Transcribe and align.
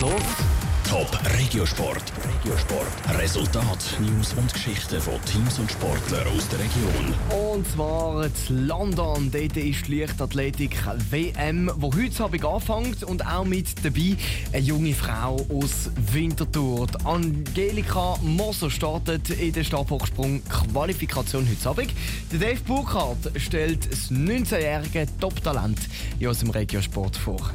los? 0.00 0.22
Top 0.88 1.08
Regiosport. 1.38 2.02
Regiosport. 2.24 3.18
Resultat, 3.18 3.78
News 4.00 4.32
und 4.32 4.52
Geschichten 4.52 5.00
von 5.00 5.14
Teams 5.24 5.58
und 5.58 5.70
Sportlern 5.70 6.26
aus 6.34 6.48
der 6.48 6.58
Region. 6.58 7.14
Und 7.54 7.66
zwar 7.68 8.24
in 8.24 8.66
London. 8.66 9.30
Dort 9.30 9.56
ist 9.56 9.86
die 9.86 10.00
Leichtathletik 10.00 10.76
WM, 11.10 11.70
wo 11.76 11.92
heute 11.94 12.24
Abend 12.24 12.44
anfängt. 12.44 13.04
Und 13.04 13.24
auch 13.24 13.44
mit 13.44 13.84
dabei 13.84 14.16
eine 14.52 14.62
junge 14.62 14.94
Frau 14.94 15.36
aus 15.52 15.90
Winterthur. 16.12 16.86
Die 16.88 17.06
Angelika 17.06 18.16
Moser 18.22 18.70
startet 18.70 19.30
in 19.30 19.52
der 19.52 19.64
Stabhochsprung-Qualifikation 19.64 21.46
heute 21.48 21.68
Abend. 21.68 21.92
Der 22.32 22.38
Dave 22.40 22.60
Burkhardt 22.66 23.30
stellt 23.36 23.92
das 23.92 24.10
19-jährige 24.10 25.06
Top-Talent 25.20 25.78
in 26.18 26.26
unserem 26.26 26.50
Regiosport 26.50 27.16
vor. 27.16 27.50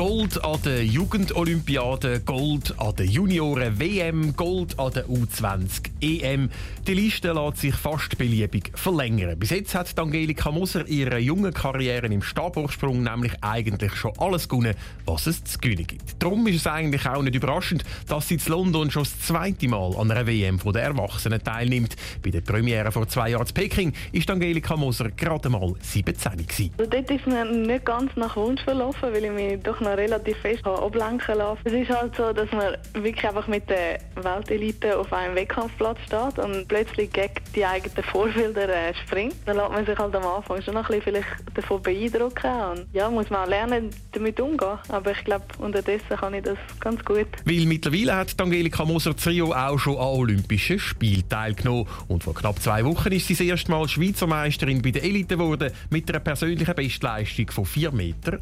Gold 0.00 0.42
an 0.42 0.58
der 0.64 0.82
Jugendolympiade, 0.82 2.20
Gold 2.20 2.74
an 2.78 2.96
der 2.96 3.04
Junioren-WM, 3.04 4.34
Gold 4.34 4.78
an 4.78 4.92
der 4.94 5.04
U20-EM. 5.04 6.48
Die 6.86 6.94
Liste 6.94 7.32
lässt 7.34 7.58
sich 7.58 7.74
fast 7.74 8.16
beliebig 8.16 8.72
verlängern. 8.74 9.38
Bis 9.38 9.50
jetzt 9.50 9.74
hat 9.74 9.98
Angelika 9.98 10.50
Moser 10.50 10.88
ihre 10.88 11.18
jungen 11.18 11.52
Karriere 11.52 12.06
im 12.06 12.22
Stabhochsprung 12.22 13.02
nämlich 13.02 13.32
eigentlich 13.42 13.94
schon 13.94 14.12
alles 14.16 14.48
gewonnen, 14.48 14.74
was 15.04 15.26
es 15.26 15.44
zu 15.44 15.58
gewinnen 15.58 15.86
gibt. 15.86 16.16
Darum 16.18 16.46
ist 16.46 16.56
es 16.56 16.66
eigentlich 16.66 17.06
auch 17.06 17.20
nicht 17.20 17.34
überraschend, 17.34 17.84
dass 18.08 18.28
sie 18.28 18.36
in 18.36 18.40
London 18.46 18.90
schon 18.90 19.02
das 19.02 19.20
zweite 19.20 19.68
Mal 19.68 19.94
an 19.98 20.10
einer 20.10 20.26
WM 20.26 20.58
der 20.72 20.82
Erwachsenen 20.82 21.44
teilnimmt. 21.44 21.94
Bei 22.22 22.30
der 22.30 22.40
Premiere 22.40 22.90
vor 22.90 23.06
zwei 23.06 23.28
Jahren 23.32 23.46
in 23.46 23.52
Peking 23.52 23.92
ist 24.12 24.30
Angelika 24.30 24.76
Moser 24.78 25.10
gerade 25.10 25.50
mal 25.50 25.74
17 25.82 26.38
gewesen. 26.38 26.70
Also 26.78 26.90
dort 26.90 27.10
ist 27.10 27.26
mir 27.26 27.44
nicht 27.44 27.84
ganz 27.84 28.16
nach 28.16 28.34
Wunsch 28.36 28.62
verlaufen, 28.62 29.12
weil 29.12 29.24
ich 29.26 29.30
mich 29.30 29.62
doch 29.62 29.78
noch 29.78 29.89
relativ 29.96 30.36
fest 30.38 30.66
ablenken 30.66 31.38
lassen. 31.38 31.60
Es 31.64 31.72
ist 31.72 31.90
halt 31.90 32.14
so, 32.16 32.32
dass 32.32 32.50
man 32.52 32.76
wirklich 32.94 33.26
einfach 33.26 33.46
mit 33.46 33.68
der 33.68 33.98
Weltelite 34.16 34.98
auf 34.98 35.12
einem 35.12 35.34
Wettkampfplatz 35.34 35.98
steht 36.06 36.38
und 36.38 36.68
plötzlich 36.68 37.12
gegen 37.12 37.34
die 37.54 37.64
eigenen 37.64 38.04
Vorbilder 38.04 38.68
äh, 38.68 38.94
springt. 38.94 39.34
Dann 39.46 39.56
lässt 39.56 39.70
man 39.70 39.86
sich 39.86 39.98
halt 39.98 40.14
am 40.14 40.26
Anfang 40.26 40.62
schon 40.62 40.76
ein 40.76 40.84
bisschen 40.84 41.02
vielleicht 41.02 41.28
davon 41.54 41.82
beeindrucken 41.82 42.50
und 42.70 42.86
ja, 42.92 43.10
muss 43.10 43.30
man 43.30 43.44
auch 43.44 43.48
lernen, 43.48 43.90
damit 44.12 44.40
umzugehen. 44.40 44.78
Aber 44.88 45.12
ich 45.12 45.24
glaube, 45.24 45.44
unterdessen 45.58 46.16
kann 46.18 46.34
ich 46.34 46.42
das 46.42 46.58
ganz 46.80 47.04
gut. 47.04 47.28
Weil 47.44 47.66
mittlerweile 47.66 48.16
hat 48.16 48.40
Angelika 48.40 48.84
Moser 48.84 49.16
Trio 49.16 49.52
auch 49.52 49.78
schon 49.78 49.96
an 49.96 50.04
Olympischen 50.04 50.78
Spielen 50.78 51.28
teilgenommen 51.28 51.86
und 52.08 52.24
vor 52.24 52.34
knapp 52.34 52.60
zwei 52.60 52.84
Wochen 52.84 53.12
ist 53.12 53.26
sie 53.26 53.34
das 53.34 53.40
erste 53.40 53.70
Mal 53.70 53.88
Schweizer 53.88 54.26
Meisterin 54.26 54.82
bei 54.82 54.90
der 54.90 55.04
Elite 55.04 55.36
geworden 55.36 55.72
mit 55.90 56.08
einer 56.08 56.20
persönlichen 56.20 56.74
Bestleistung 56.74 57.50
von 57.50 57.64
4,61 57.64 57.92
Meter. 57.92 58.38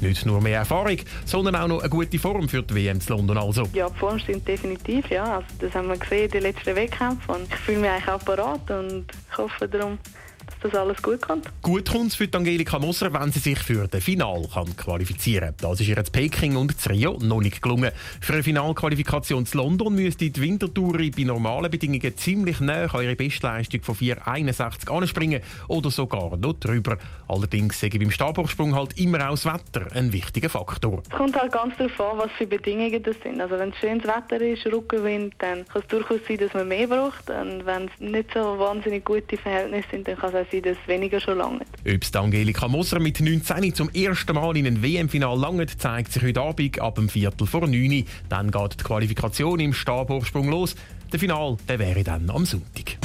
Nicht 0.00 0.13
nur 0.24 0.40
mehr 0.40 0.58
Erfahrung, 0.58 0.98
sondern 1.24 1.56
auch 1.56 1.68
noch 1.68 1.80
eine 1.80 1.88
gute 1.88 2.18
Form 2.18 2.48
für 2.48 2.62
die 2.62 2.74
WM 2.74 3.00
zu 3.00 3.14
London 3.14 3.38
also. 3.38 3.68
Ja, 3.72 3.88
die 3.88 3.98
Form 3.98 4.18
stimmt 4.18 4.46
definitiv, 4.46 5.10
ja. 5.10 5.24
Also 5.24 5.46
das 5.60 5.74
haben 5.74 5.88
wir 5.88 5.96
gesehen, 5.96 6.30
die 6.30 6.38
letzten 6.38 6.74
Wettkämpfe 6.76 7.32
und 7.32 7.48
ich 7.48 7.56
fühle 7.56 7.78
mich 7.78 7.90
eigentlich 7.90 8.08
auch 8.08 8.24
parat 8.24 8.70
und 8.70 9.06
ich 9.34 9.38
hoffe 9.38 9.68
darum, 9.68 9.98
dass 10.46 10.72
das 10.72 10.80
alles 10.80 11.02
gut 11.02 11.22
kommt. 11.22 11.46
Gut 11.62 11.90
kommt 11.90 12.08
es 12.08 12.14
für 12.14 12.28
Angelika 12.32 12.78
Moser, 12.78 13.12
wenn 13.12 13.32
sie 13.32 13.38
sich 13.38 13.58
für 13.58 13.88
das 13.88 14.02
Final 14.02 14.46
kann 14.52 14.76
qualifizieren 14.76 15.54
kann. 15.56 15.70
Das 15.70 15.80
ist 15.80 15.88
ihr 15.88 15.98
in 15.98 16.04
Peking 16.04 16.56
und 16.56 16.74
Rio 16.88 17.18
noch 17.20 17.40
nicht 17.40 17.62
gelungen. 17.62 17.90
Für 18.20 18.34
eine 18.34 18.42
Finalqualifikation 18.42 19.46
zu 19.46 19.58
London 19.58 19.94
müsste 19.94 20.30
die 20.30 20.40
Wintertour 20.40 20.98
bei 20.98 21.22
normalen 21.22 21.70
Bedingungen 21.70 22.16
ziemlich 22.16 22.60
näher 22.60 22.94
an 22.94 23.02
ihre 23.02 23.16
Bestleistung 23.16 23.82
von 23.82 23.94
4,61 23.94 24.90
anspringen 24.90 25.42
oder 25.68 25.90
sogar 25.90 26.36
noch 26.36 26.54
drüber. 26.54 26.98
Allerdings 27.28 27.80
sehe 27.80 27.90
ich 27.90 27.98
beim 27.98 28.10
Stabhochsprung 28.10 28.74
halt 28.74 28.98
immer 28.98 29.28
auch 29.28 29.32
das 29.32 29.46
Wetter 29.46 29.86
ein 29.94 30.12
wichtiger 30.12 30.48
Faktor. 30.48 31.02
Es 31.10 31.16
kommt 31.16 31.36
halt 31.36 31.52
ganz 31.52 31.76
darauf 31.76 32.00
an, 32.00 32.18
was 32.18 32.30
für 32.32 32.46
Bedingungen 32.46 33.02
das 33.02 33.16
sind. 33.22 33.40
Also 33.40 33.58
wenn 33.58 33.70
es 33.70 33.76
schönes 33.78 34.04
Wetter 34.04 34.40
ist, 34.40 34.66
Rückenwind, 34.66 35.34
dann 35.38 35.66
kann 35.66 35.82
es 35.82 35.88
durchaus 35.88 36.20
sein, 36.28 36.38
dass 36.38 36.52
man 36.54 36.68
mehr 36.68 36.86
braucht. 36.86 37.28
Und 37.30 37.64
wenn 37.66 37.86
es 37.86 38.00
nicht 38.00 38.30
so 38.34 38.58
wahnsinnig 38.58 39.04
gute 39.24 39.40
Verhältnisse 39.40 39.88
sind, 39.90 40.08
dann 40.08 40.16
kann 40.16 40.34
es 40.34 40.46
auch 40.46 40.50
sein, 40.50 40.62
dass 40.62 40.76
es 40.80 40.88
weniger 40.88 41.20
schon 41.20 41.38
lange. 41.38 41.60
Ob 41.60 42.02
es 42.02 42.14
Angelika 42.14 42.68
Moser 42.68 43.00
mit 43.00 43.20
19 43.20 43.74
zum 43.74 43.88
ersten 43.90 44.34
Mal 44.34 44.56
in 44.56 44.66
ein 44.66 44.82
WM-Final 44.82 45.38
langt, 45.38 45.80
zeigt 45.80 46.12
sich 46.12 46.22
heute 46.22 46.42
Abend 46.42 46.80
ab 46.80 46.96
dem 46.96 47.08
Viertel 47.08 47.46
vor 47.46 47.66
9 47.66 48.04
Dann 48.28 48.50
geht 48.50 48.80
die 48.80 48.84
Qualifikation 48.84 49.60
im 49.60 49.72
Stabhochsprung 49.72 50.48
los. 50.48 50.74
Der 51.12 51.20
Final 51.20 51.56
der 51.68 51.78
wäre 51.78 52.04
dann 52.04 52.28
am 52.30 52.44
Sonntag. 52.44 52.98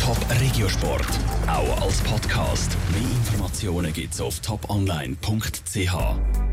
Top 0.00 0.18
Regiosport, 0.40 1.06
auch 1.46 1.82
als 1.82 2.00
Podcast. 2.00 2.76
Mehr 2.92 3.02
Informationen 3.02 3.92
gibt's 3.92 4.20
auf 4.20 4.40
toponline.ch. 4.40 6.40